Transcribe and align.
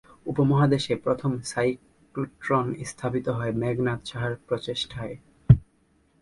উপমহাদেশে 0.25 0.93
প্রথম 0.95 1.31
সাইক্লোট্রন 1.43 2.67
স্থাপিত 2.85 3.25
হয় 3.29 3.53
মেঘনাদ 3.53 3.99
সাহার 4.05 4.33
প্রচেষ্টায়। 4.47 5.15